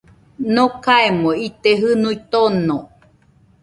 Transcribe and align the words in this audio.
Nokaemo 0.53 1.29
ite 1.47 1.69
jɨnuo 1.79 2.13
tono 2.31 2.77